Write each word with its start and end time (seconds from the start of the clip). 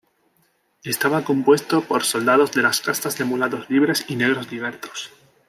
Estaba 0.83 1.23
compuesto 1.23 1.81
por 1.81 2.03
soldados 2.03 2.53
de 2.53 2.63
las 2.63 2.81
castas 2.81 3.19
de 3.19 3.23
mulatos 3.23 3.69
libres 3.69 4.05
y 4.09 4.15
negros 4.15 4.51
libertos. 4.51 5.11